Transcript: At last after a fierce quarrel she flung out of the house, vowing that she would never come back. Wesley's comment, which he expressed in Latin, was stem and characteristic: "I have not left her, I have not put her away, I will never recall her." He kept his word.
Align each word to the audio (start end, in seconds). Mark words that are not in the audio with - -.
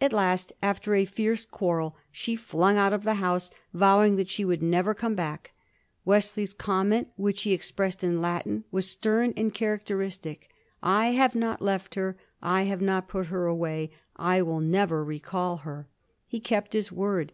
At 0.00 0.14
last 0.14 0.54
after 0.62 0.94
a 0.94 1.04
fierce 1.04 1.44
quarrel 1.44 1.94
she 2.10 2.36
flung 2.36 2.78
out 2.78 2.94
of 2.94 3.04
the 3.04 3.16
house, 3.20 3.50
vowing 3.74 4.14
that 4.14 4.30
she 4.30 4.42
would 4.42 4.62
never 4.62 4.94
come 4.94 5.14
back. 5.14 5.52
Wesley's 6.06 6.54
comment, 6.54 7.08
which 7.16 7.42
he 7.42 7.52
expressed 7.52 8.02
in 8.02 8.22
Latin, 8.22 8.64
was 8.70 8.88
stem 8.90 9.34
and 9.36 9.52
characteristic: 9.52 10.48
"I 10.82 11.08
have 11.08 11.34
not 11.34 11.60
left 11.60 11.96
her, 11.96 12.16
I 12.40 12.62
have 12.62 12.80
not 12.80 13.08
put 13.08 13.26
her 13.26 13.44
away, 13.44 13.90
I 14.16 14.40
will 14.40 14.60
never 14.60 15.04
recall 15.04 15.58
her." 15.58 15.86
He 16.26 16.40
kept 16.40 16.72
his 16.72 16.90
word. 16.90 17.32